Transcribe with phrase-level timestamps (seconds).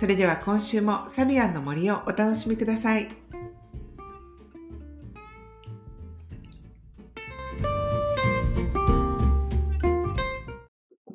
[0.00, 3.10] それでは今週もサビアンの森をお楽しみください。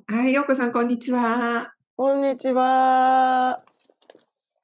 [0.07, 1.73] はい、ようこさんこんにちは。
[1.97, 3.63] こんにちは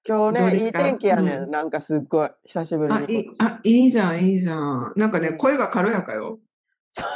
[0.07, 4.93] 今日ねいい天気やね、うんなんかすっごい久しぶりあ、にいい、あ、いいじゃん、いいじゃん。
[4.97, 6.37] なんかね、うん声が軽やかよ。
[6.89, 7.07] そう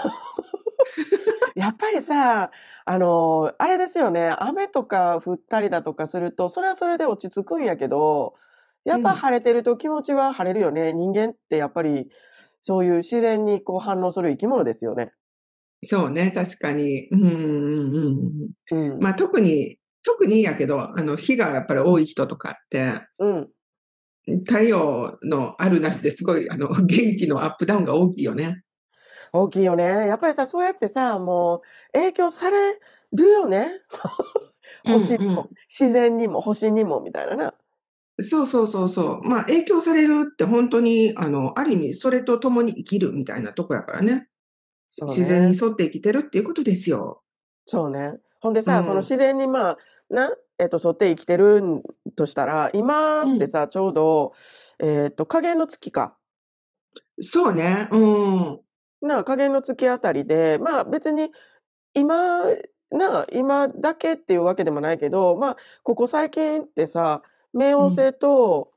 [1.55, 2.51] やっぱりさ
[2.85, 8.35] あのあれですよね雨とか降ったりだとかするとそれはそれで落ち着くんやけど
[8.85, 12.09] やっぱうん晴れてると気持ちは晴れるよね、人間ってやっぱり
[12.61, 15.11] そういう自然にこう反応する生き物ですよね。
[15.83, 17.07] そうね、確かに。
[17.11, 18.91] うんうんうんうん。
[18.93, 23.49] うんまあ特に、特にやけど、あの、日がやっぱり多い人とかって、うん、
[24.45, 28.63] 太陽のあるなしですごい、あの、元気のアップダウンが大きいよね。
[29.41, 29.83] 大きいよね。
[29.83, 31.61] やっぱりさ、そうやってさ、もう
[31.93, 32.79] 影響され
[33.13, 33.81] るよね。
[34.85, 37.53] 星にも、うんうん自然にも、星にも、みたいなな。
[38.21, 39.23] そうそうそうそう。
[39.23, 44.13] まあ影響されるって本当に、あの、ある意味それと共に生きるみたいなとこやからね。
[44.13, 44.27] ね
[45.01, 47.21] 自然に沿って生きてるっていうことですよ。
[47.65, 48.13] そうね。
[48.39, 49.77] ほんでさ、うんその自然にまあ、
[50.09, 51.83] な、えっと、沿って生きてるん
[52.15, 54.33] としたら、今ってさ、ちょうど、
[54.79, 56.15] えっと、加減の月か。
[57.19, 57.89] そうね。
[57.91, 58.59] うん。
[59.05, 61.31] な、加減の月あたりで、まあ別に、
[61.93, 62.43] 今、
[62.91, 67.21] な、今だけっていうわけでもないけど、まあ、ここ最近ってさ、
[67.55, 68.71] 冥王星と、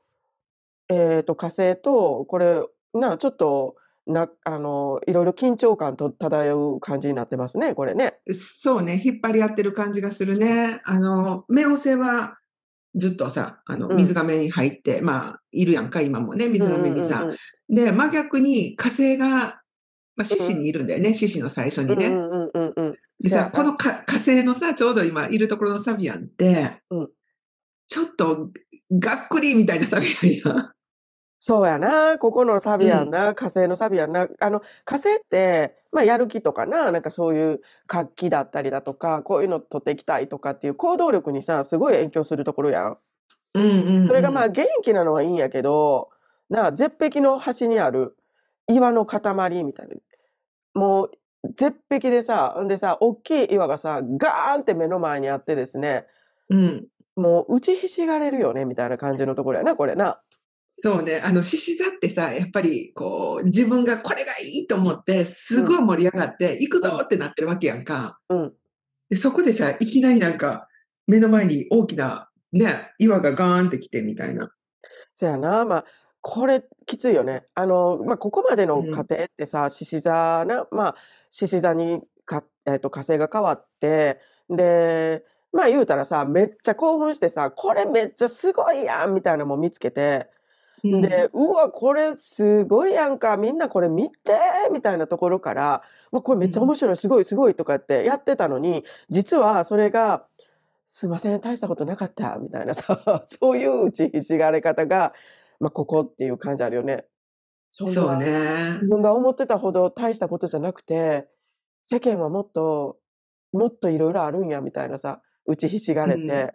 [0.89, 2.61] えっと、火星と、これ、
[2.93, 3.75] な、ちょっと、
[4.07, 8.15] な、あの、いろいろ緊張感と漂う感じになってますね、これね。
[8.33, 8.99] そうね。
[9.03, 10.81] 引っ張り合ってる感じがするね。
[10.85, 12.39] あの、冥王星は
[12.95, 17.21] ずっとさ、あの、うん水亀に入って、まあ、いるやんか、今もね、水亀にさ。
[17.23, 17.35] うんうん
[17.71, 19.61] で、真逆に火星が、
[20.19, 22.07] まあ、獅子にいるんだよね、獅子の最初にね。
[22.07, 22.95] うんうんうん。
[23.21, 27.09] でさ、このか火星のさ、ちょうど今いるところのサビアンって、うん
[27.91, 28.51] ちょっと
[28.91, 30.71] がっくりみたいなサビアンやん。
[31.39, 32.19] そうやな。
[32.19, 34.27] ここのサビアンな、火星のサビアンな。
[34.39, 42.97] あの、火星って、まあ、やる気とかな、なんかそういう活気だったりだとか、こういうの取っていきたいとかっていう行動力にさ、すごい影響するところや
[43.55, 46.09] うんうんそれがまあ、元気なのはいいんやけど、
[46.49, 48.15] な、絶壁の端にある
[48.67, 49.95] 岩の塊みたいな。
[50.73, 51.11] もう、
[51.55, 56.05] 絶壁でさ、んでさ、大きい岩がさ、ガーンって目の前にあってですね、
[56.49, 56.87] うん。
[57.15, 60.21] もう打ちひしがれるよね、みたいな感じのところやな、これな。
[60.71, 61.21] そうね。
[61.23, 68.19] あの、獅子座ってさ、やっぱり、こう、自分がこれがいいと思って、すごい盛り上がって、行くぞってなってるわけやんか。
[68.29, 68.53] うん。
[69.09, 70.67] で、そこでさ、いきなりなんか、
[71.07, 74.51] 目の前に大きな、ね、岩がガーンってきてみたいな。
[75.13, 75.85] そやな、まあ、
[76.21, 77.45] これきついよね。
[77.55, 78.91] あの、まあ、ここまでのうん。
[78.91, 80.95] 過程ってさ、獅子座な、まあ、
[81.29, 84.19] 獅子座にか、えっと、火星が変わって、
[84.49, 90.29] で、まあ言うたらさ、めっちゃ興奮してさ、これめっちゃすごいやんみたいなのも見つけて、
[90.83, 91.01] うん。
[91.01, 94.37] で、うわ、これすごいやんか、みんなこれ見て
[94.71, 95.81] みたいなところから、
[96.11, 100.25] わ、これめっちゃ面白い、すごい、すごいとかってやってたのに、実はそれが、
[100.87, 105.13] すいません、大したことなかった、みたいなさ、 そういう打ちひしがれ方が、
[105.59, 107.05] まあ、ここっていう感じあるよね。
[107.69, 108.25] そうね
[108.75, 108.87] 自。
[108.87, 111.27] 分が思ってたほど大したことじゃなくて、
[111.83, 112.97] 世間はもっと、
[113.51, 116.21] もっといろいろあるんや、みたいなさ、打ちひしがれて。
[116.21, 116.49] うん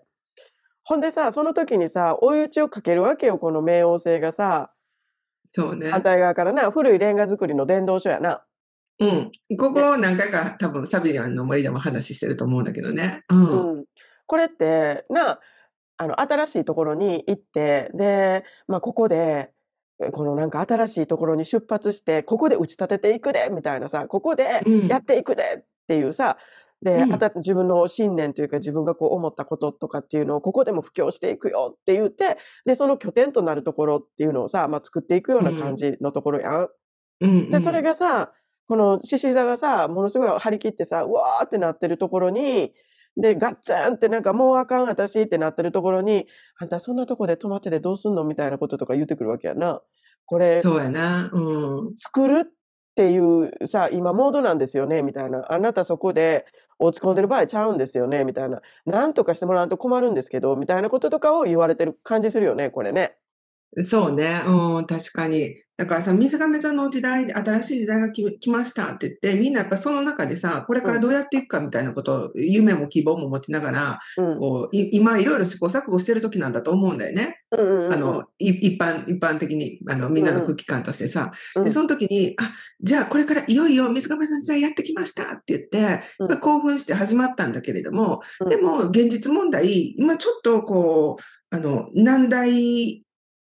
[0.86, 4.70] ほんでさ、その時にさ、追い打ちをかけるわけよ、この冥王星がさ、
[5.44, 5.90] そうね。
[5.90, 8.44] 反対側からな、古いレンガ作りの伝道書やな。
[9.00, 9.32] うん。
[9.56, 13.22] ここ何回か多分サビアンの森でも話してると思うんだけどね。
[13.30, 13.78] うん。
[13.78, 13.84] うん。
[14.26, 15.40] これって、な、
[15.96, 19.50] あの、新しいところに行って、で、まあ、ここで、
[20.02, 26.36] えこのなんか新しいところに出発して、ここで打ち立てていくで、みたいなさ、ここでうんやっていくでっていうさ、
[26.82, 36.68] で、うんあた自分の信念というか自分がこう思ったこととかっていうのをここでも布教していくよって言って、で、その拠点となるところっていうのをさ、まあ、作っていくような感じのところやん。
[37.20, 37.50] うん。
[37.50, 38.32] で、それがさ、
[38.66, 42.72] この獅子座がさ、ものすごい張り切ってさ、うわーってなってるところに、
[43.16, 46.26] で、ガッツンってなんかもうあかん私ってなってるところに、
[46.58, 48.24] あんたそんなとこで止まっててどうすんの？
[48.24, 49.80] みたいなこととか言ってくるわけやな。
[50.26, 51.30] これ、そうやな。
[51.32, 51.96] うん。
[51.96, 52.44] 作るっ
[52.96, 55.44] ていうさ、今モードなんですよね、みたいな。
[55.48, 56.46] あなたそこで
[56.78, 58.60] 落ち込んでる場合ちゃうんですよね、みたいな。
[58.86, 63.16] なんとかしてもらわんと困るんですけど、みたいなこととかを言われてる感じするよね、これね。
[63.82, 64.42] そうね。
[64.46, 65.64] うん、確かに。
[65.76, 74.38] だからさ、水亀座の時代、新しい時代が来来ましたって言って、みんなやっぱその中でさ、これからどうやっていくかみたいなことを、夢も希望も持ちながら、うん。
[74.38, 77.40] こう、い今いろいろ試行錯誤してる時なんだと思うんだよね。
[77.50, 77.92] うんうんうんうん。
[77.92, 81.32] あの、い一般、一般的に、あの、みんなの空気感としてさ。
[81.56, 93.03] うんで、その時に、あ、じゃあこれからいよいよ水亀座の時代やってきましたって言って、う興奮して始まったんだけれども、うんでも現実問題、今ちょっとこう、あの、難題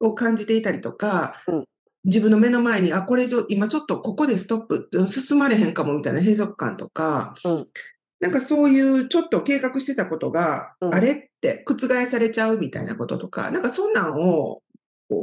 [0.00, 1.64] を感じていたりとか、うん
[2.04, 7.66] 自分の目の前に、あ、これ以上、今ちょっとここでストップ、進まれへんかもみたいな閉塞感とか、うん
[8.20, 14.62] なんかそういうちょっと計画してたことが、うんあれって覆されちゃうみたいなこととか、なんかそんなんを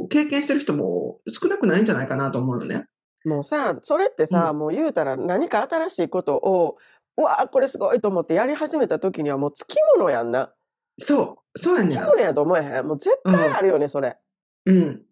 [0.08, 2.86] 経験してる人も少なくないんじゃないかなと思うのね。
[3.24, 6.76] もうさ、それってさ、もう言うたら何か新しいことを、
[7.16, 10.52] うわあ、これすごいと思ってやり始めた時にはもうつきものやんな。
[10.96, 12.12] そう、そうやねんつきも。
[12.14, 12.86] のやと思えへん。
[12.86, 14.16] もう絶対あるよね、それ。
[14.68, 15.02] うん。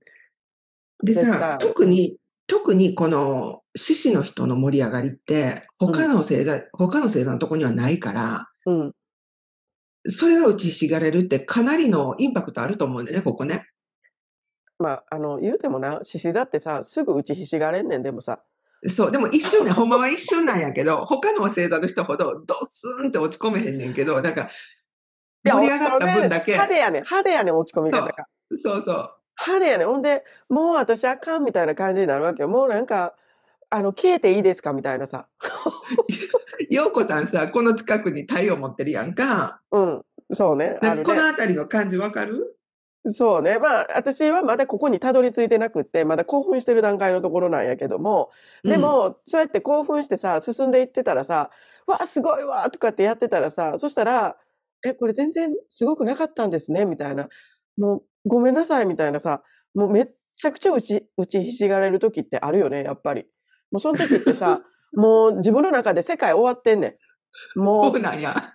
[1.02, 8.92] でさ、特に、特にこの獅子の人の盛り上がりって、他の星座、他の星座のとこにはないから、うん。
[10.08, 13.66] それが打ちひしがれるってかなりのインパクトあると思うんだよね、ここね。
[14.78, 18.42] まあ、あの、言うてもな、獅子座ってさ、すぐ打ちひしがれんねん、でもさ。
[18.86, 24.50] そう、でも一瞬ね、ほんまは一瞬なんやけど、他の星座の人ほどドスンって落ち込めへんねんけど、だから、
[25.52, 28.14] 盛り上がった分だけ、派手やねん、派手やねん、落ち込み方が。
[28.54, 29.10] そうそう。
[29.38, 29.86] 派手やねん。
[29.88, 32.48] ほんで、もう私あかんみたいな感じになるわけよ。
[32.48, 33.14] もうなんか、
[33.68, 35.26] あの、消えていいですかみたいなさ。
[36.70, 39.60] ようこさんさ、この近くに太陽持ってるやんか。
[39.72, 40.02] うん。
[40.32, 40.78] そうね。
[40.80, 41.28] あるなんかこのね。
[41.28, 42.56] あたりの感じわかる？
[43.12, 43.58] そうね。
[43.58, 48.30] まあ、私はまだここにたどり着いてなくって、まだ興奮してる段階のところなんやけども、
[48.64, 51.50] で、も、そうやって興奮してさ、進んでいってたらさ、
[51.86, 54.36] わあ、すごいわとかってやってたらさ、そしたら、
[54.84, 57.28] え、これ全然すごくなかったんですね、みたいな。
[57.76, 59.42] もう、ごめんなさい、みたいなさ、
[59.74, 60.06] もうめっ
[60.36, 63.26] ちゃくちゃ打ち、打ちひしがれる時ってあるよね、やっぱり。
[63.70, 64.60] もうその時ってさ、
[64.94, 66.98] もう自分の中で世界終わってんね
[67.56, 67.60] ん。
[67.60, 68.52] もそうなんや。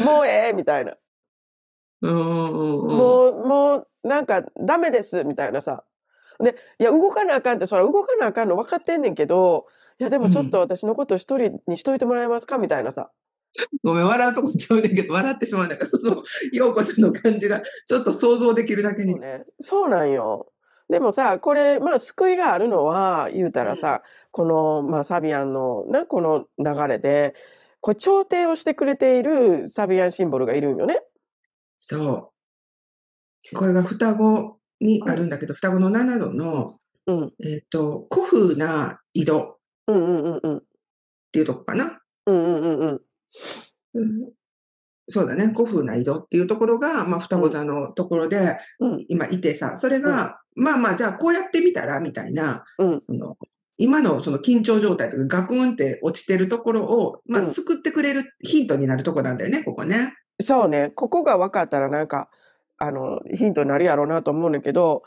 [0.00, 0.96] う、 もうええみたいな。
[2.02, 5.84] もう、もう、なんか、ダメです、みたいなさ。
[6.40, 9.66] で、いや、動かなあかんって、そら動かなあかんの分かってんねんけど、
[9.98, 13.10] いや、でもちょっと私のこと一人にしといてもらえますかみたいなさ。
[13.82, 16.22] ごめん、笑うとこちゃうねんけど、笑ってしまうんだから、その、
[16.52, 19.20] ようこさんの感じが、ちょっと想像できるだけにそう。
[19.20, 19.44] ね。
[19.60, 20.52] そうなんよ。
[20.88, 27.34] でもさ、これ、まあ、救いがあるのは、言うたらさ、この、まあ、サビアンの、な、この流れで、
[27.80, 31.02] これ、調停をしてくれているサビアンシンボルがいるんよね。
[31.78, 32.32] そ
[33.52, 33.56] う。
[33.56, 36.74] これが双子にあるんだけど、双子の7度の、
[37.06, 37.32] うん。
[37.44, 39.56] えっ、と、古風な井戸っ
[39.88, 40.62] うんうんうんうん。
[41.32, 42.00] ていうとこかな。
[42.26, 43.00] うんうんうんうん。
[43.94, 44.32] うん
[45.08, 45.52] そうだね。
[45.54, 53.36] 古風な井戸っていうところが、まあ、双子座のところで、うん今いてさ、それが、まあまあ、じゃあこうやってみたら、みたいな、うんその、
[53.78, 60.14] 今のその緊張状態とかガクンって落ちてるところを、まあ、うん救ってくれるヒントになるとこなんだよね、ここね。
[60.40, 60.92] そうね。
[60.94, 62.30] ここが分かったらなんか、
[62.78, 65.02] あの、ヒントになるやろうなと思うんだけど、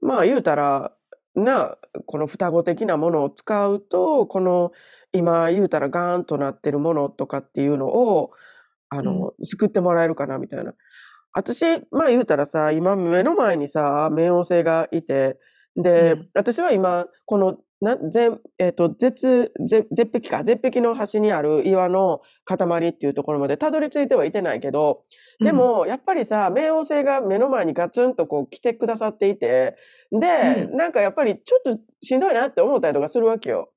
[0.00, 0.92] まあ言うたら、
[1.34, 4.72] な、この双子的なものを使うと、この
[5.14, 8.30] 今言うたらガーンとなってるものとかっていうのを、
[8.88, 10.74] あの、救ってもらえるかなみたいな。
[11.32, 15.38] 私、まあ言うたらさ、今目の前にさ、冥王星がいて、
[15.76, 25.02] で、うん私は今、この、な、ぜえっ、と、絶、絶、絶壁か、絶壁の端にある岩の塊っていうところまでたどり着いてはいてないけど、
[25.40, 29.76] でも、やっぱりさ、冥王星が目の前にガツンとこう来てくださっていて、
[30.12, 33.70] で、うなんかやっぱりちょっとしんどいなって思ったりとかするわけよ。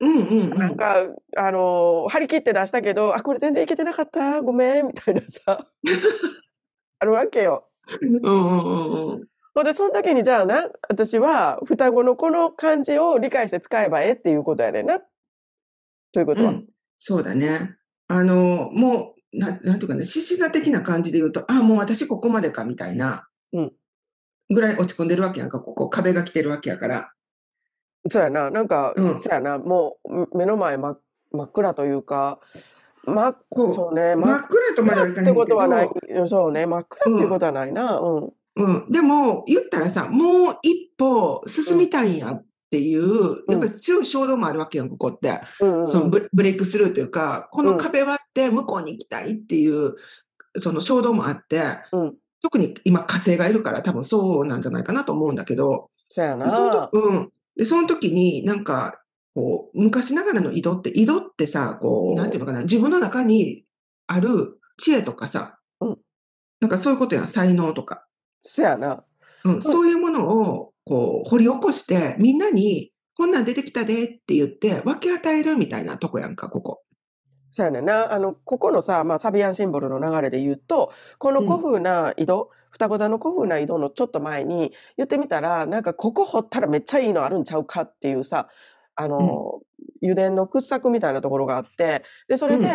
[0.00, 0.58] うん、うん。
[0.58, 5.66] なんか、あのー張り切って出したけど、あ、これ全然いけてなかった、ごめん、みたいなさ、
[7.00, 7.68] あるわけよ。
[8.00, 9.28] うんうんうんうん。
[9.54, 15.00] ほんで、その時にじゃあな、私は双子のこの漢字を理解して使えばええっていうことやねんな。
[16.12, 16.50] ということは。
[16.50, 17.76] うん、そうだね。
[18.06, 23.28] あの、もう、ななんていうかね、獅子座的な感じで言うと、あ、もう私ここまでか、みたいな。
[23.52, 23.72] うん
[24.50, 27.12] ぐらい落ち込んでるわけやんか、ここ、壁が来てるわけやから。
[28.10, 28.50] そうやな。
[28.50, 29.58] なんか、うんそうやな。
[29.58, 31.00] もう、目の前真っ
[31.32, 32.40] 真っ暗というか、
[33.04, 34.16] 真っこうそうね。
[34.16, 35.90] 真っ暗とまではいかってことはない。
[36.28, 36.66] そうね。
[36.66, 37.98] 真っ暗っていうことはないな。
[37.98, 38.32] うん。
[38.56, 38.92] うん。
[38.92, 45.40] でも、言ったらさ、もう一歩進みたいんやっていう、やっぱり強い衝動もあるわけやん、ここって。
[45.60, 49.94] うんうんそのブブレイクスルーというか、このうん壁割って向こうに行きたいっていう、
[50.56, 51.62] その衝動もあって、
[51.92, 56.90] うん特に今火星がいるから多分そうなんじゃないかなと思うんだけど、そやでそのなと。
[56.92, 57.32] うん。
[57.58, 59.02] で、その時になんか、
[59.34, 63.64] こう、昔ながらの井戸って、井戸ってさ、こう、なんていうのかな、自分の中に
[64.06, 65.98] ある知恵とかさ、うん
[66.60, 68.04] なんかそういうことやん、才能とか。
[68.40, 69.04] そやな。
[69.44, 76.82] うん、そういうものを、こう、掘り起こして、みんなに、こんなん出てきたでって言って、分け与えるみたいなとこやんか、ここ。
[77.50, 78.12] そうやねんな。
[78.12, 88.48] あの、ここのさ、まあ、サビアンシンボルの流れで言うと、この古風な井戸、双子座の古風な井戸のちょっと前に言ってみたら、なんかここ掘ったらめっちゃいいのあるんちゃうかっていうさ、
[88.94, 89.60] あの、
[90.02, 92.70] 油田の掘削みたいなところがあって、で、それで、うん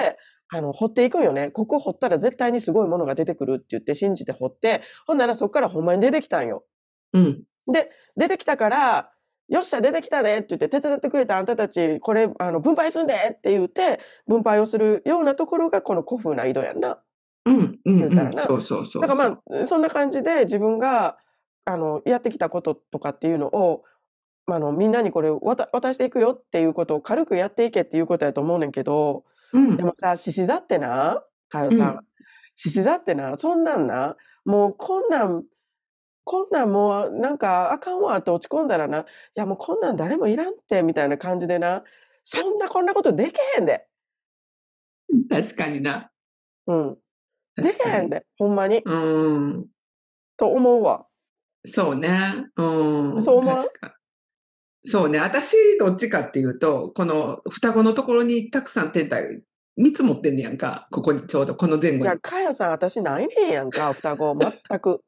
[0.55, 1.49] あの、掘っていくんよね。
[1.49, 6.63] ここ掘ったら絶対にすごいものが出てくるって言って信じて掘って、ほんならそっからほんまに出てきたんよ。
[7.13, 7.43] うん。
[7.71, 9.09] で、出てきたから、
[9.49, 17.02] よっしゃ、出てきたでって言って、手伝ってくれたあんたたち、これ、あの、分配すんでって言って、分配をするようなところが、この古風な井戸やんな。
[17.45, 19.01] うん、うん、そうそうそう。
[19.01, 21.17] だからまあ、そんな感じで自分が、
[21.65, 23.83] あの、やってきたこととかっていうのを、
[24.47, 29.23] あの、みんなにこれを渡渡していくよっていうことを軽くやっていけっていうことやと思うねんけど、
[29.53, 29.83] うんで。
[29.83, 31.99] もさ、獅子座ってな、かよさうんん。
[32.55, 35.43] 獅子座ってな、そんなんな、もうこんなん、
[36.25, 41.83] こんなんもうなんかあかんわって落ち込んだらな、いやもうこんなん誰もいらんってみたいな感じでな、
[42.23, 43.87] そんなこんなことでけへんで。
[45.29, 46.11] 確かにな。
[46.67, 47.02] うん。
[47.55, 47.91] で確かに。
[47.91, 48.25] けへんで。
[48.37, 48.81] ほんまに。
[48.85, 49.65] うん。
[50.37, 51.05] と思うわ。
[51.65, 52.09] そうね。
[52.57, 53.21] うん。
[53.21, 53.55] そう思う？
[54.85, 55.19] そうね。
[55.19, 59.41] 私、どっちかっていうと、この双子のところにたくさん天体、
[59.79, 60.87] 3つ持ってんねやんか。
[60.91, 62.17] ここに、ちょうどこの前後にいや、。
[62.17, 65.01] かよさん、私ないねんやんか、双子、 全く。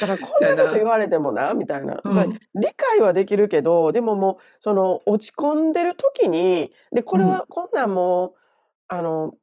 [0.00, 2.00] だから、こんなこと言われてもな、みたいな。
[2.02, 8.34] うん理解はできるけど、でももう、その、落ち込んでる時に、で、これは、こんなんもう、
[8.88, 9.34] あの、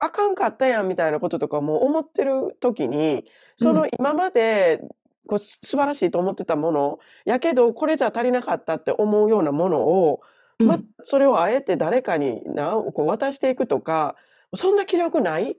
[0.00, 3.24] あかんかったやん、みたいなこととかも思ってる時に、
[3.56, 4.80] その今まで、
[5.28, 10.20] こうす素晴らしいと思ってたもの、やけど、これじゃ足りなかったって思うようなものを、
[10.58, 10.66] うん。
[10.68, 14.16] ま、それをあえて誰かにな、こう渡していくとか、
[14.54, 15.56] そんな気力ない？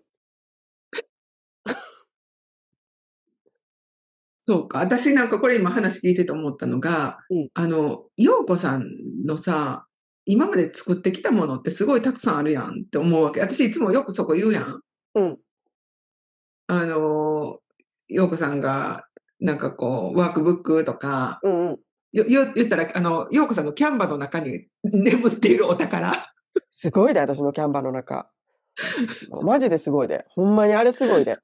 [4.47, 4.79] そうか。
[4.79, 7.49] 私なんかこれ今話聞いてて思ったのが、うん。
[7.53, 8.85] あの、陽子さん
[9.25, 9.85] のさ、
[10.25, 13.41] 今まで作ってきたものってすごいたくさんあるやんって思うわけ。
[13.41, 14.81] 私いつもよくそこ言うやん。
[15.15, 15.37] うん。
[16.67, 17.59] あの、
[18.07, 19.05] 陽子さんが、
[19.39, 21.79] なんかこう、ワークブックとか、うんうん。
[22.13, 26.13] 言ったら、あの、陽子さんのキャンバの中に眠っているお宝。
[26.69, 28.29] すごいで、私のキャンバーの中。
[29.43, 30.25] マジですごいで。
[30.29, 31.37] ほんまにあれすごいで。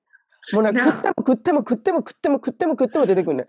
[0.54, 3.46] もうなんか食っても食っても食っても食っても食っても食っても出てくるねん。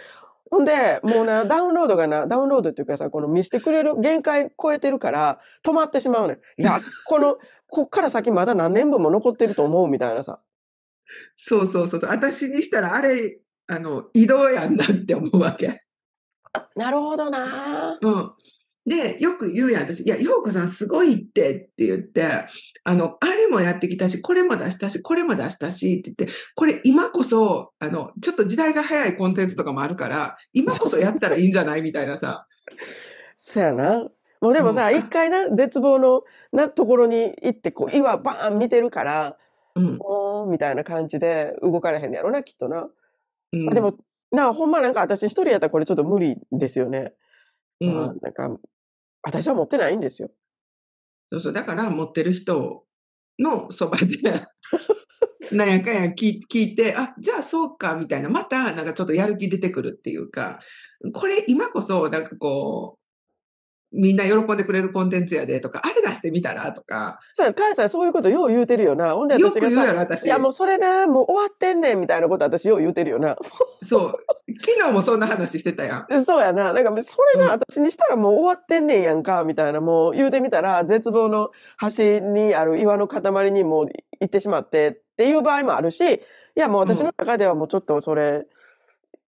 [0.51, 6.37] ほんで、もうな、ダウンロードがな、ダウンロードっていうかさ、この見せてくれる限界超えてるから、止まってしまうねん。
[6.61, 7.37] いや、この、
[7.69, 10.41] こっから先まだ何年分も残ってると思うみたいなさ。
[11.37, 12.01] そうそうそう。
[12.07, 15.83] 私にしたら、あれ、あの、移動やんなって思うわけ。
[16.77, 18.33] なるほどなうん。
[18.89, 20.01] で、よく言うやん、私。
[20.01, 22.47] いや、陽子さんすごいってって言って、
[22.85, 32.47] あの、あれもやってきたし、これも出したし、これも出したしって言って、これ今こそ、あの、ちょっと時代が早いコンテンツとかもあるから、今こそやったらいいんじゃないみたいなさ。
[33.37, 34.09] そやな。
[34.41, 39.37] もうでもさ、うん一回な、絶望のなところに行って、こう、岩バーン見てるから、
[39.75, 39.97] うん。
[40.01, 42.89] おーみたいな感じで動かれへんのやろな、きっとな。
[43.53, 43.97] うん、でも、
[44.31, 47.13] なあ、ほんまなんか私一人やったらこれちょっと無理ですよね。
[47.81, 48.57] うん、まあなんか、
[49.23, 50.31] 私は持ってないんですよ。
[51.29, 51.53] そうそう。
[51.53, 52.85] だから、持ってる人
[53.39, 54.07] のそばで、
[55.53, 58.29] なんやかんや聞いて、あ、じゃあそうか、みたいな。
[58.29, 60.61] また、なんかちょっとやる気出てくるっていうか、
[61.13, 62.98] これ今こそ、なんかこう、
[63.93, 69.15] みんな喜んでくれるコンテンツやでとか、あれ出してみたらとか、さあ、かえさんそういうことよう言うてるよな。
[69.15, 70.25] ほんでよ私がさ、く言うやろ、私。
[70.25, 73.37] いやもうそれな、もう終わってんねんみたいなこと私よう言うてるよな。
[73.83, 74.15] そう。
[74.61, 76.25] 昨日もそんな話してたやん。
[76.25, 76.73] そうやな。
[76.73, 79.81] なんかそれうんな、私にしたらもう終わってんねんやんか、みたいな。
[79.81, 83.87] もう言うてみたら、絶望の端にある岩の塊にもう
[84.21, 86.21] 行ってしまってっていう場合もあるし、い
[86.61, 88.47] やもう私の中ではもうちょっとそれ、うん、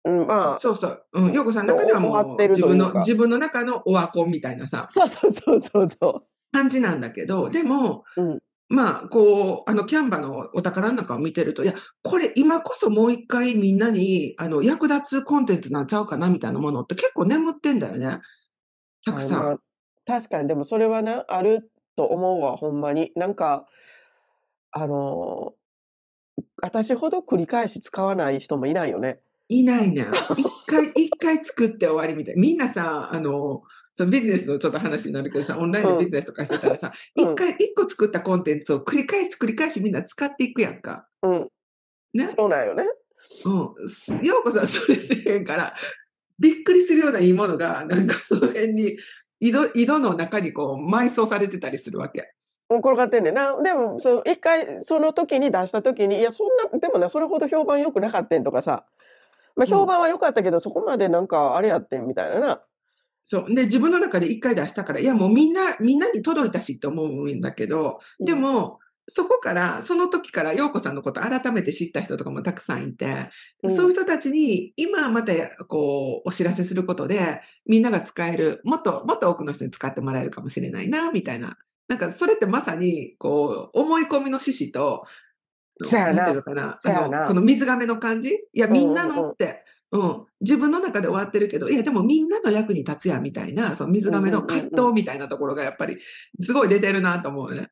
[0.07, 1.03] まあ、そうそう。
[1.13, 1.33] うん。
[1.33, 11.73] 陽子さんの中ではもう自分の、自分の中のオワコンみたいなさ、そうそうそうそうそ感じなんだけど、でも、うんまあ、こう、あの、キャンバのお宝の中を見てると、いや、
[12.03, 18.19] これ今こそもう一回みんなに、あの、役立つコンテンツなんちゃうかなみたいなものって結構眠ってんだよね。
[19.05, 19.39] たくさん。
[19.39, 19.57] あまあ
[20.05, 23.11] 確かに、でもそれはな、あると思うわ、ほんまに。
[23.15, 23.67] なんか、
[24.71, 25.57] あのー
[26.61, 29.19] 私ほど繰り返し使わない人もいないよね。
[29.49, 30.05] いないねん。
[30.35, 32.35] 一回、一回作って終わりみたい。
[32.37, 33.63] みんなさ、あの、
[33.93, 41.07] そのビジネスのちょっと話になるけどさ、オンラインでビジネスとかしてたらさ、うん一、回、一個作ったコンテンツを繰り返し繰り返しみんな使っていくやんか。
[41.23, 41.47] うん。
[42.13, 42.27] ね？
[42.27, 42.83] そうなんよね。
[43.45, 43.89] うん。
[43.89, 45.73] すようこさんそれせえへんから、
[46.37, 48.97] びっくりするようないいものが、なんかその辺に、
[49.39, 52.33] 井戸、井戸の中にこう埋葬されてたりするわけ。
[52.69, 53.59] 転がってんねんな。
[53.61, 58.85] でも、その一回、その時に出した時に、いや、そんな、でもな、それほど評判良くなかったんとかさ。
[59.57, 62.61] まあ、評判は良かったけど、そこまでなんか、あれやってんみたいなな。
[63.23, 63.53] そう。
[63.53, 73.29] で、自分の中で一回出したから、いや、もうみんな、みんなに届いたしって思うんだけど、でも、そこから、その時から、陽子さんのこと改めて知った人とかもたくさんいて、
[73.63, 75.33] うんそういう人たちに、今また、
[75.65, 81.57] こう、お知らせすることで、みんなが使える、もっと、もっと多くの人に使ってもらえるかもしれないな、みたいな。
[81.87, 85.05] なんか、それってまさに、こう、思い込みの趣旨と、
[85.83, 86.27] そうやな。
[86.79, 87.25] そうやな。
[87.25, 88.29] この水亀の感じ？
[88.53, 95.97] いや、みんなのって、うん、自分の中で終わってるけど、いや、でもみんなの役に立つや、みたいな、その水亀の葛藤みたいなところがやっぱり、
[96.39, 97.69] すごい出てるなと思うね。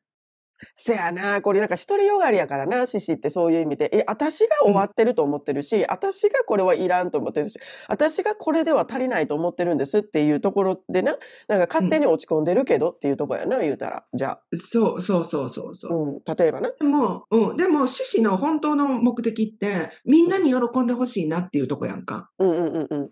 [0.74, 3.90] せやな、これなんか独りよがりやからな、獅子ってそういう意味で。
[3.92, 7.58] え、私が終わってると思ってるし、私がこれはいらんと思ってるし、
[7.88, 11.16] 私がこれでは足りないと思ってるんですっていうところでな、
[11.48, 14.04] なんか勝手に落ち込んでるけどっていうところやな、言うたら。
[14.14, 14.42] じゃあ。
[14.56, 15.92] そうそうそうそうそう。
[15.92, 16.72] うん、例えばな。
[16.78, 22.30] でも、うん、でも、獅子の本当の目的って、みんなに喜んでほしいなっていうとこやんか。
[22.38, 23.10] うんうんうんうん。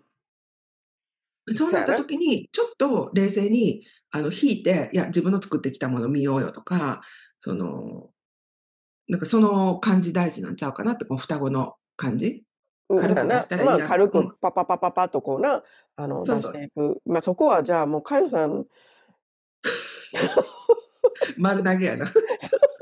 [1.53, 7.01] そうなった時に、ちょっと冷静に、あの、引いて、いや、自分の作ってきたもの見ようよとか、
[7.39, 8.09] その、
[9.07, 12.43] なんかその感じ大事なんちゃうかなって、この双子の感じ？
[12.89, 15.63] うん軽くしたらいいやんまあ軽うんくパパパパパッとこうな、
[15.95, 17.01] あの、そうそう出していく。
[17.05, 18.65] まあそこはじゃあもうかよさん、
[21.37, 22.11] 丸投げやな。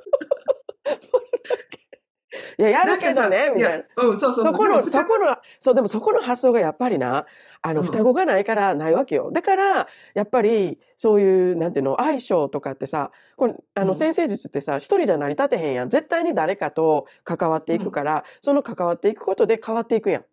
[2.58, 4.04] いや、やるけどね、みたいな。
[4.04, 4.54] うん、そうそうそう。
[4.54, 7.26] そこの、そこの、そう、でもそこの発想がやっぱりな、
[7.62, 9.32] あの、うん双子がないからないわけよ。
[9.32, 15.90] だから、やっぱり、そういう、なんていうの、相性とかってさ、これ、あの、うん先生術ってさ、一人じゃ成り立てへんやん。
[15.90, 20.26] 絶対に誰かと関わっていくから、その関わっていくことで変わっていくやん。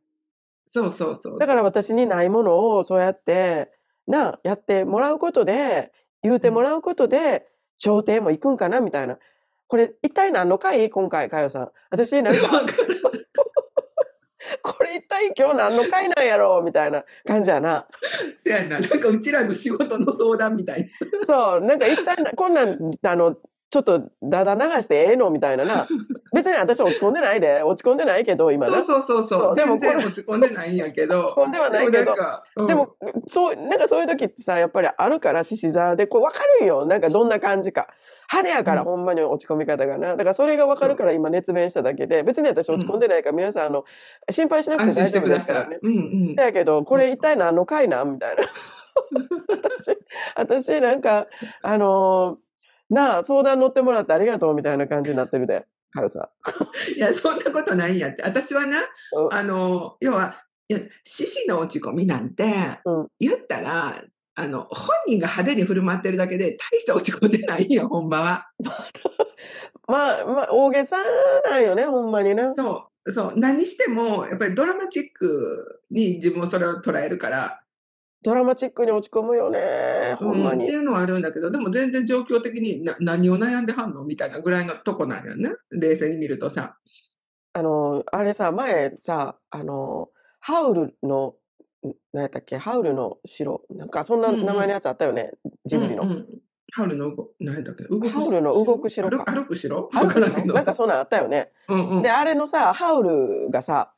[0.66, 1.38] そうそうそう。
[1.38, 3.70] だから私にないものをそうやって、
[4.06, 7.46] な、やってもらうことで、言うてもらうことで、
[7.78, 9.18] 調停も行くんかなみたいな。
[9.70, 10.90] これ、一体何の回？
[10.90, 11.70] 今回、かよさん。
[11.90, 12.40] 私、なんか、
[14.62, 17.86] これ一体今日何の回なんやろうみたいな感じやな。
[18.34, 18.80] せやな。
[18.80, 21.24] なんかうちらの仕事の相談みたいな。
[21.24, 23.36] そう、なんか一体な、こんなん、あの、
[23.70, 25.86] ちょっとだだ流してええのみたいなな。
[26.32, 28.82] 別に私落ち込んでないで、落ち込んでないけど、今な。
[28.82, 29.54] そうそうそうそう。
[29.54, 31.22] でも全然落ち込んでないんやけど。
[31.22, 32.14] 落ち込んではないけど
[32.66, 36.86] でもそう、なんかそういう時ってさ、やっぱりあるから、獅子座で、こう分かるんよ。
[36.86, 37.88] なんかどんな感じか。
[38.32, 40.12] 派手やから、うんほんまに落ち込み方がな。
[40.12, 43.84] だからそれが分かるから今熱弁しただけで、別に私落ち込んでないから、皆さん、あの、
[44.30, 45.78] 心配しなくて大丈夫くださいですからね。。
[45.82, 46.00] うんう
[46.32, 46.34] ん。
[46.36, 48.12] だけど、これ一体何の回なん？
[48.12, 48.44] みたいな。
[49.48, 49.98] 私、
[50.36, 51.26] 私なんか、
[51.62, 52.50] あのー
[52.90, 56.30] なあ、相談乗ってもらってありがとうみたいな感じになってるで、かよさ
[56.96, 58.22] いや、そんなことないんやって。
[58.22, 60.36] 私はな、うんあの、要は、
[60.68, 62.44] いや、獅子の落ち込みなんて、
[62.84, 64.04] うん言ったら、
[64.36, 68.46] あの、本人が派手に振る舞ってるだけで、大して落ち込んでないよ、ほんまは。
[68.62, 68.64] ん。
[69.90, 70.96] まあ、まあ、大げさ
[71.50, 72.54] なんよね、ほんまにな。
[72.54, 73.32] そう、そう。
[73.36, 77.59] 何しても、やっぱりドラマチックに自分をそれを捉えるから、
[78.22, 80.72] ドラマチックに落ち込むよね、ほんまにうんって。
[80.72, 85.52] いうのはあるんだけど、でも全然状況的にな何を悩んではんのみたいなぐらいのとこなんよね。
[85.70, 86.76] 冷静に見るとさ。
[87.52, 91.34] あの、あれさ、前さ、あの、ハウルの、
[91.82, 95.32] ん何やったっけ、ハウルの城、なんかそんなうんうん名前のやつあったよね、
[95.64, 96.02] ジブリの。
[96.02, 96.26] うんうん
[96.72, 99.88] ハウルの動く、何だっけ動くハウルの動く城か歩歩く城？
[99.92, 100.54] ハウルのわからんけど。
[100.54, 101.50] なんかそんなんあったよね。
[101.66, 103.92] うんうんで、あれのさ、ハウルがさ、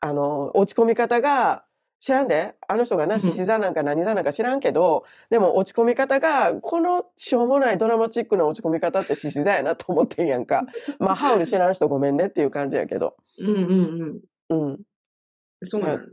[0.00, 1.64] あの、落ち込み方が、
[2.00, 10.66] 知らんであの人がな、うん獅子座なんか何座なんか知らんけど、でも落ち込み方が、このしょうもないドラマチックな落ち込み方って獅子座やなと思ってんやんか。
[11.00, 13.16] まあ、ハウル知らん人ごめんねっていう感じやけど。
[13.38, 14.66] うんうんうん。
[14.66, 14.80] うん。
[15.64, 16.04] そうなの。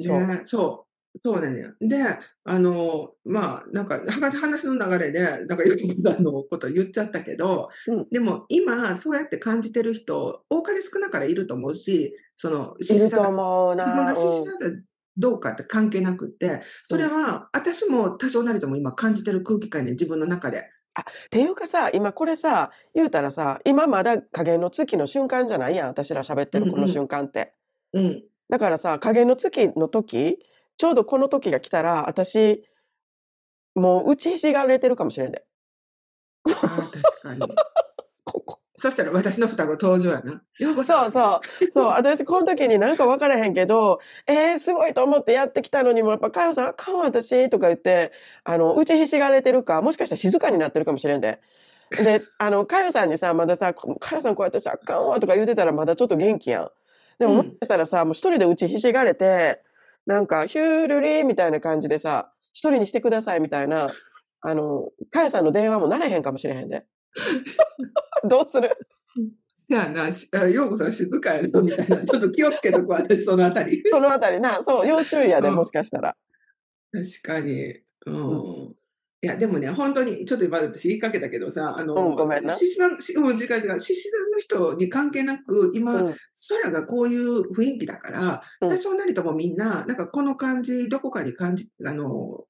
[0.00, 0.90] そうね、そう。
[1.22, 1.74] そうなんだよ。
[1.80, 1.98] で、
[2.44, 13.86] あの、まあ、なんか、は話の流れで、なんか、よくさんのこと言っちゃったけど、うんでも、今、そうやって感じてる人、多かれ少なかれいると思うし、その、いるとが思うな。
[13.86, 14.82] 自分が獅うん子座で
[15.20, 20.70] どうかって関係なくって、それは、私も多少なりとも今感じてる空気感ね、自分の中で。
[21.00, 27.54] っていうかさ、今これさ、言うたらさ、今まだ加減の月の瞬間じゃないやん、私ら喋ってるこのうんうん瞬間って。
[27.92, 28.22] うん。
[28.48, 30.38] だからさ、加減の月の時、
[30.76, 32.64] ちょうどこの時が来たら、私、
[33.74, 35.44] もう打ちひしがれてるかもしれんで。
[36.46, 37.40] ああ、確かに。
[38.24, 38.59] ここ。
[38.80, 40.40] そしたら私の双子登場やな。
[40.58, 40.94] ようこそ。
[40.94, 41.70] そうそう。
[41.70, 48.10] そう、 私この時になんか分からへんけど、えー、すごいと思ってやってきたのにも、やっぱ、かよさんあかんわ私とか言って、
[48.42, 51.40] あの、打ちひしがれてるか、もしかしたら静かになってるかもしれんで。
[51.90, 56.70] で、あの、かよさんにさ、まださ、かよさんこうやってさ、あかんわとか言ってたらまだちょっと元気やん。
[57.18, 59.60] でもうんもしかしたらさ、もう一人で打ちひしがれて、
[60.06, 63.90] なんか、ヒュールリーみたいな感じでさ、一人にしてくださいみたいな、
[64.40, 66.86] あの、かやさんの電話もなれへんかもしれへんで。
[68.28, 68.70] どうする？
[69.56, 70.08] せやな、
[70.48, 72.02] ようこさん静かやな、みたいな。
[72.04, 73.82] ちょっと気をつけとくわ、私、そのあたり。
[73.88, 76.16] そのあたりな、そう、要注意やで、うんもしかしたら。
[76.92, 77.80] 確かに。
[78.06, 78.66] うん。
[78.70, 78.76] う
[79.22, 86.14] いや、でもね、本当に、ちょっと今私言いかけたけどさ、あの、うんごめんな獅子団、しうん、違う違う、獅子団の人に関係なく、今、うん。
[86.62, 92.46] 空がこういう雰囲気だから、うん多少なりともみんな、なんかこの感じ、どこかに感じ、あの、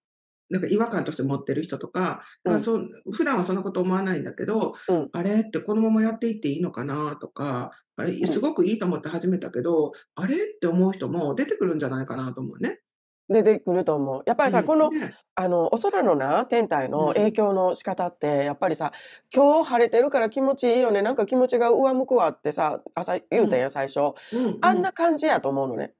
[0.50, 12.80] なんか違和感として持ってる人とか、うんなんかそう普段はそんなこと思わないんだけど、うんあれってこのままやっていっていいのかなとか、あれんすごくいいと思って始めたけど、あれって思う人も出てくるんじゃないかなと思うね。
[13.28, 14.22] 出てくると思う。
[14.26, 18.92] やっぱりさ、うんこの、ねあの、お空のな、天体うんの影響の仕方って、やっぱりさ、
[19.32, 21.00] 今日晴れてるから気持ちいいよね。
[21.00, 24.00] なんか気持ちが上向くわってさ、朝言うたんや、最初。
[24.32, 25.92] うんあんな感じやと思うのね。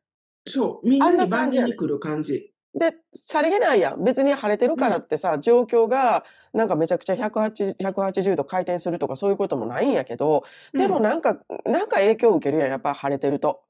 [0.49, 2.50] そう、みんあなんに万人に来る感じ。
[2.75, 4.05] で、さりげないやん。
[4.05, 10.45] 別に晴れてるからってさ、状況がなんかめちゃくちゃ180 180度回転するとかそういうこともないんやけど、
[10.77, 12.71] でもなんか、なんか影響を受けるやん。
[12.71, 13.63] やっぱ晴れてると。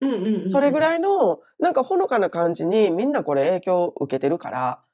[0.00, 0.80] うんうんうんうん、それぐい。
[0.80, 4.84] らいの、なんかほのかな感じにみんなこれ影響を受けてるから、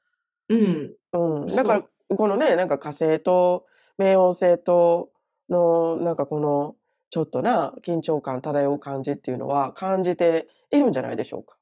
[0.49, 0.95] うん。
[1.13, 1.55] うん。
[1.55, 1.73] だか
[2.09, 3.65] ら、このね、なんか火星と
[3.99, 5.11] 冥王星と
[5.49, 6.75] の、なんかこの、
[7.09, 11.57] ちょっとな、緊張感漂う感じっていうのは感じているんじゃないでしょうか。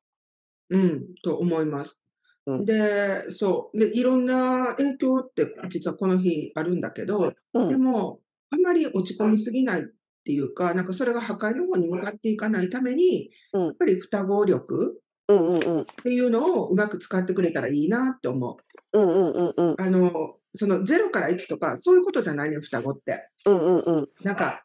[0.70, 1.98] うん、と思います。
[2.46, 3.80] うんで、そう。
[3.80, 7.70] で、いろんな影響って実はこの日あるんだけど、うん。
[7.70, 9.84] でも、あんまり落ち込みすぎないっ
[10.26, 15.02] ていうか、なんかそれが破壊の方に向かっていかないために、うんやっぱり双子力。
[15.32, 18.58] っていうのをうまく使ってくれたらいいなって思
[18.94, 19.00] う。
[19.00, 19.76] うんうんうんうん。
[19.78, 23.30] あの、その0から1とか、そういうことじゃないね、双子って。
[23.46, 24.10] うんうんうん。
[24.24, 24.64] なんか、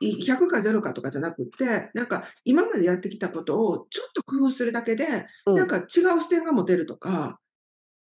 [0.00, 5.86] い100か0かとかじゃなくって、なんか今までやってきたことをちょっと工夫するだけで、うんなんか違う
[6.20, 7.38] 視点が持てるとか、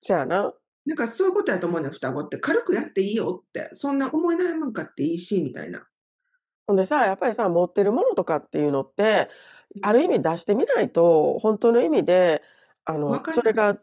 [0.00, 0.52] そやな。
[0.86, 2.38] なんかそういうことやと思うね、双子って。
[2.38, 3.70] 軽くやっていいよって。
[3.74, 5.86] そんな思い悩まんかっていいし、みたいな。
[6.66, 9.28] ほんでさ、やっぱりさ、持ってるものとかっていうのって、
[9.82, 12.42] ある意味出してみないと、本当の意味で、
[12.84, 13.78] あのそれが、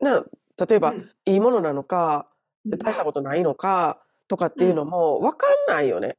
[0.00, 0.24] な
[0.56, 2.35] 例えば、うんいいものなのか、うん
[2.78, 6.16] 大したことないのかとかっていうのも分かんないよね。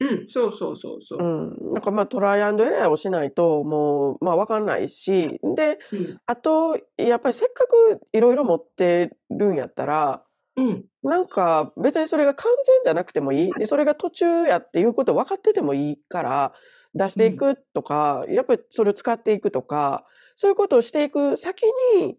[0.00, 1.22] うん、そうそうそうそうう。
[1.70, 1.72] ん。
[1.74, 10.24] なんかまあトライアンドエラーをしないと、もう、まあ分かんないし、で、うん、あと、やっぱりせっかくいろいろ持ってるんやったら、
[10.56, 13.52] うん、なんか別にそれが完全じゃなくてもいい。
[13.58, 16.54] で、それが途中やっていうこと分かっててもいいから、
[16.94, 21.62] 出していくとか、やっぱりそれを使っていくとか、そういうことをしていく先
[21.96, 22.16] に、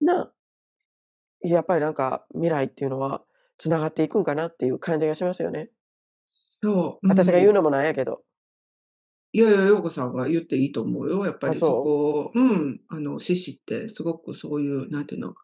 [0.00, 0.30] な、
[1.44, 3.22] やっぱりなんか未来っていうのは
[3.58, 5.70] 繋がっていくんかなっていう感じがしますよね。
[6.48, 7.06] そう。
[7.06, 7.14] の。
[7.14, 8.22] 私が言うのもなんやけど。
[9.32, 11.24] いやいや、陽子さんが言っていいと思うよ。
[11.24, 11.68] やっぱりあそう？
[11.70, 15.34] そこ、うん、あの、獅子ってすごくそういう、なんていうの、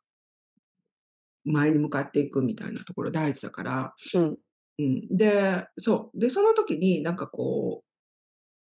[1.45, 3.95] 前に向かっていくみたいなところ大事だから。
[4.15, 4.39] うん。
[4.79, 5.09] うん。
[5.09, 6.19] で、そう。
[6.21, 7.83] で、その時になんかこ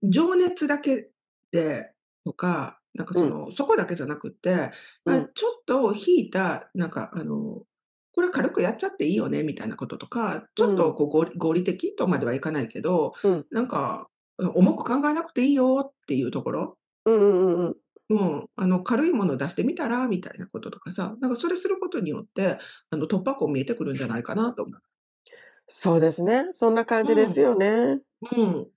[0.01, 1.11] う、情熱だけ
[1.51, 1.93] で、
[2.25, 4.71] とか、なんかその、そこだけじゃなくって、
[5.05, 7.63] まあうんちょっと引いた、なんかあの、
[8.13, 17.75] これ軽くやっちゃっていいよね、みたいなこととか、ちょっとこう合理的とまではいかないけど、うんなんか、重く考えなくていいよっていうところ、うんうんうんうん。
[18.09, 22.57] うん、あの、軽いもの出してみたら、みたいなこととかさ、なんかそれすることによって、
[22.89, 24.71] あの、突破口見えてくるんじゃないかなと思
[25.67, 26.49] そうですね。
[26.51, 27.67] そんな感じですよね。
[27.69, 28.01] う。
[28.35, 28.67] うん。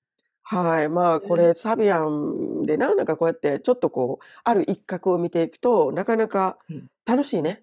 [0.47, 0.89] はい。
[0.91, 7.63] まあ、これ、サビアンでな、なんかこうやって、ちょっとこう、ある一角を見ていくと、なかなかうん楽しいね。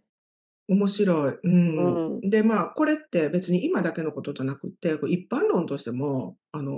[0.68, 1.38] 面白い。
[1.44, 2.18] うん。
[2.18, 6.74] うで、まあ、これって別に今だけのことじゃなくって、こう一般論としても、あの、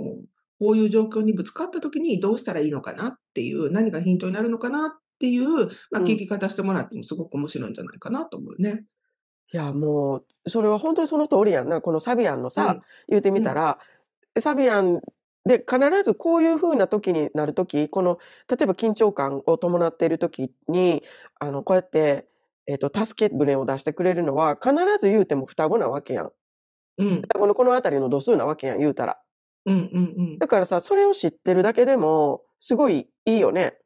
[0.58, 8.84] こういう状況にぶつかった時にどうしたらいいのかなっていう、何がヒントになるのかなっていう、まあ、うん聞き方してもらってもすごく面白いんじゃないかなと思うね。
[9.52, 11.80] いや、もう、それは本当にその通りやんな。
[11.80, 13.78] このサビアンのさ、言うてみたら、
[14.38, 15.00] サビアン
[15.46, 21.02] で必ずこういう風な時になる時、この、例えば緊張感を伴っている時に、
[21.38, 22.26] あの、こうやって、
[22.66, 26.32] えっと、助け舟を出してくれるのは、必ず言うても双子なわけやん。
[26.98, 27.08] うん。
[27.08, 27.22] うん。
[27.22, 29.18] 双子のこのあたりの度数なわけやん、言うたら。
[29.66, 29.90] うん。
[29.94, 30.38] うん。
[30.38, 33.78] だからさ、それを知ってるだけでも、すごいいいよね。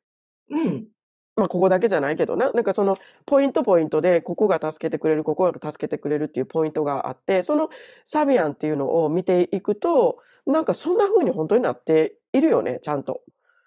[0.50, 0.60] うん。
[0.62, 0.88] うん。
[1.36, 2.52] まあ、ここだけじゃないけどな。
[2.52, 7.70] なんかその、ポイントポイントで、ここが助けてくれる、ここが助けてくれるっていうポイントがあって、その
[8.04, 10.18] サビアンっていうのを見ていくと、
[10.48, 13.20] なんかそんな風に本当になっているよね、ちゃんと。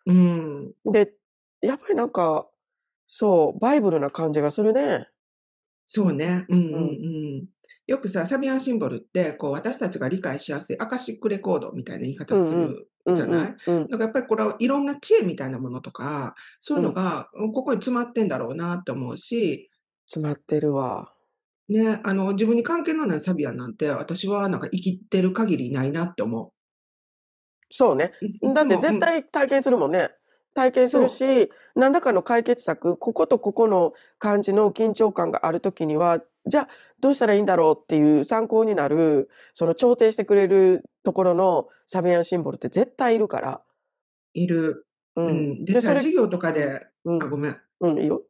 [0.08, 0.74] うん。
[0.84, 1.14] で、
[1.62, 2.48] やっぱりなんか、
[3.06, 5.08] そう、バイブルな感じがするね。
[5.86, 6.46] そうね。
[6.50, 6.78] うんうんう
[7.44, 7.46] ん。
[7.86, 19.70] よくさ、サビアンシンボルって、こう、私たちが理解しやすいアカシックレコードみたいな言い方するじゃない、うんうん、だからやっぱりこれはいろんな知恵みたいなものとか、そういうのが、ここに詰まってんだろうなって思うし。
[20.08, 21.14] 詰まってるわ。
[21.70, 26.52] ね、あの、自分に関係のないサビアンなんて、私はなんか生きてる限りないなって思う。
[27.72, 28.14] そうね。
[28.54, 30.12] だって絶対体験するもんね。
[30.54, 36.68] 体験するし、何らかの解決策、こことここの感じの緊張感があるときには、じゃあ
[37.00, 43.62] どうしたらいいんだろうっていう参考になる、その調停してくれるところのサビアンシンボルって絶対いるから。
[44.34, 44.86] いる。
[45.16, 45.66] うん。
[45.66, 47.58] でさ、授業とかで、うん、あ、ごめん。
[47.80, 48.24] うん、いいよ。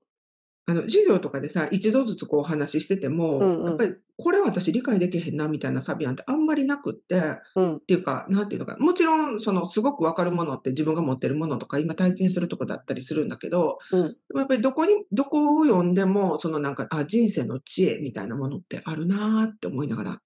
[0.68, 20.22] あの、授業とかでさ、一度ずつこうお話ししてても、うんうん、やっぱりこれ私理解できへんなみたいなサビアンってあんまりなくって、うん、っていうか、なんていうのか、もちろん、そのすごくわかるものって自分が持ってるものとか今体験するとこだったりするんだけど、うん、やっぱりどこに、どこを読んでも、そのなんか、あ、人生の知恵みたいなものってあるなって思いながら。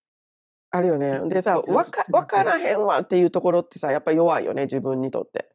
[0.71, 1.21] あるよね。
[1.29, 5.54] でさ、わか、わからへんわっていうところってさ、やっぱ弱いよね、自分にとって。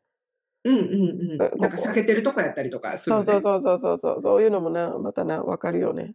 [0.65, 1.39] うんうんうん。
[1.39, 4.23] なんか避けてるとこやったりとかする、ね、そうそうそうそうそう。
[4.23, 6.15] そういうのもな、またな、わかるよね。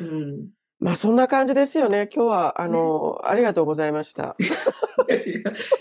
[0.00, 0.48] うん。
[0.80, 2.08] まあそんな感じですよね。
[2.14, 4.36] 今日は、あの、ね、ありがとうございました。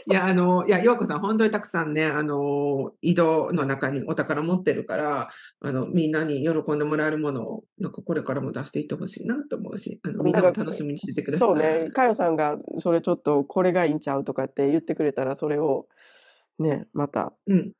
[0.07, 11.47] いや、あの、いや、ようこさん、本当にたくさんね、あの、移動の中にお宝持ってるから、あの、みんなに喜んでもらえるものを、なんかこれからも出していってほしいなと思うし、あの、みんなも楽しみにしててください。
[11.47, 11.91] そうね。
[11.91, 15.87] かよさんが、それちょっと、これがいいんちゃうとかって言ってくれたら、それを、
[16.59, 17.73] ね、また、うん。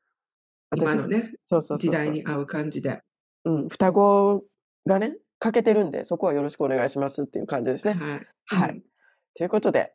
[0.76, 3.00] 今のね、そうそう時代に合う感じで。
[3.44, 4.44] うん、双子
[4.86, 7.94] がね、欠けてるんで、そこはよろしくお願いしますっていう感じですね。
[7.94, 8.26] はい。
[8.46, 8.70] はい。
[8.70, 8.82] うん、
[9.34, 9.94] ということで。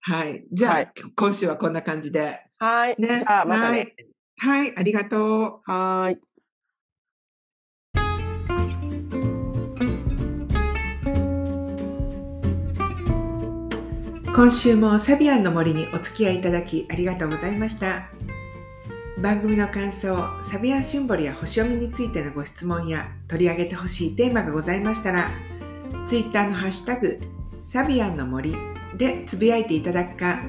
[0.00, 0.44] はい。
[0.52, 2.44] じゃあ、はい、今週はこんな感じで。
[2.58, 2.96] はい。
[2.98, 3.20] ね。
[3.20, 3.94] じゃあ、またね。
[4.36, 4.64] はい。
[4.64, 5.70] はい、ありがとう。
[5.70, 6.20] はい。
[14.34, 18.21] 今週もサビアンの森にお付き合いいただきありがとうございました。
[19.22, 25.30] 番組の感想、サビアンシンボルや星読みについてのご質問や取り上げてほしいテーマがございましたら、
[26.06, 27.20] Twitter のハッシュタグ、
[27.68, 28.52] サビアンの森
[28.98, 30.42] でつぶやいていただくか、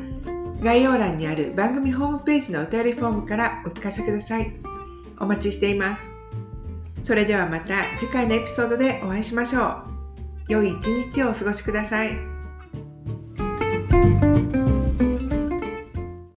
[0.64, 4.56] 概要欄にある番組ホームページのお便りフォームからお聞かせください。
[5.20, 6.10] お待ちしています。
[7.04, 9.84] それではまた次回のエピソードでお会いしましょう。
[10.48, 12.10] 良い一日をお過ごしください。